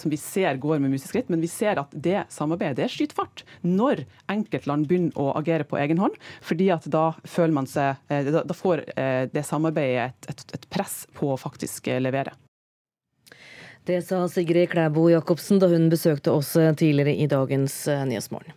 som 0.00 0.12
vi 0.12 0.18
ser 0.20 0.56
går 0.62 0.80
med 0.80 0.94
museskritt, 0.94 1.28
men 1.32 1.42
vi 1.44 1.50
ser 1.50 1.82
at 1.82 1.92
det 1.92 2.22
samarbeidet 2.32 2.80
det 2.82 2.88
skyter 2.92 3.18
fart 3.18 3.44
når 3.66 4.06
enkeltland 4.32 4.88
begynner 4.88 5.18
å 5.20 5.34
agere 5.38 5.66
på 5.68 5.76
egen 5.82 6.00
hånd 6.00 6.01
hånd. 6.06 6.16
fordi 6.42 6.70
at 6.74 6.86
da 6.90 7.12
føler 7.24 7.56
man 7.56 7.68
seg 7.70 7.96
eh, 8.08 8.30
Da 8.32 8.56
får 8.56 8.84
eh, 8.96 9.28
det 9.32 9.44
samarbeidet 9.46 10.12
et, 10.12 10.30
et, 10.30 10.56
et 10.58 10.68
press 10.70 11.06
på 11.16 11.32
å 11.32 11.40
faktisk 11.40 11.88
eh, 11.88 12.00
levere. 12.02 12.34
Det 13.86 13.98
sa 14.06 14.20
Sigrid 14.30 14.70
Klæbo 14.70 15.08
Jacobsen 15.10 15.58
da 15.58 15.66
hun 15.72 15.88
besøkte 15.90 16.30
oss 16.30 16.52
tidligere 16.54 17.16
i 17.18 17.26
dagens 17.26 17.74
Nyhetsmorgen. 18.06 18.54